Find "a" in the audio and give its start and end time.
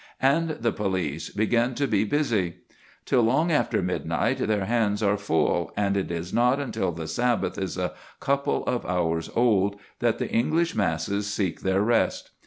7.77-7.93